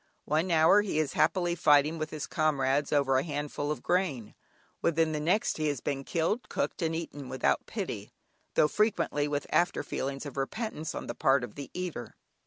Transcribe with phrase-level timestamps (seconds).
[0.25, 4.33] One hour he is happily fighting with his comrades over a handful of grain,
[4.81, 8.11] within the next he has been killed, cooked, and eaten without pity,
[8.55, 12.15] though frequently with after feelings of repentance on the part of the eater.